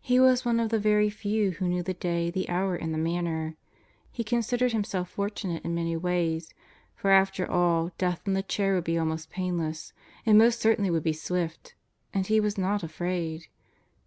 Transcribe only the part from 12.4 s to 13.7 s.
was not afraid!